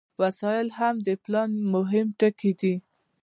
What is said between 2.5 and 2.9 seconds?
دي.